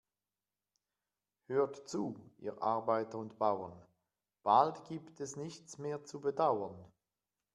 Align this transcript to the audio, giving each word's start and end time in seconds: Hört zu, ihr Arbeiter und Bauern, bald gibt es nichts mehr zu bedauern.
Hört 1.45 1.87
zu, 1.87 2.19
ihr 2.39 2.59
Arbeiter 2.63 3.19
und 3.19 3.37
Bauern, 3.37 3.79
bald 4.43 4.83
gibt 4.85 5.19
es 5.19 5.35
nichts 5.35 5.77
mehr 5.77 6.03
zu 6.05 6.19
bedauern. 6.21 6.91